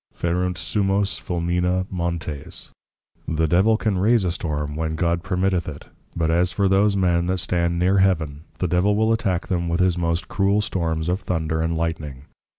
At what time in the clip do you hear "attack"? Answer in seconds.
9.13-9.45